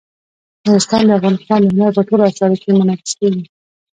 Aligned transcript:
نورستان 0.65 1.01
د 1.05 1.11
افغانستان 1.19 1.59
د 1.63 1.67
هنر 1.75 1.91
په 1.97 2.01
ټولو 2.07 2.23
اثارو 2.29 2.59
کې 2.61 2.69
منعکس 2.79 3.11
کېږي. 3.19 3.43